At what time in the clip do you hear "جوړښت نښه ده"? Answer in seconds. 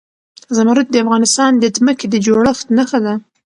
2.25-3.13